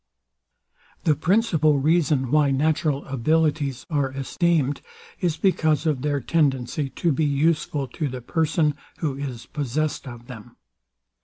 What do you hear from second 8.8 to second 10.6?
who is possessed of them.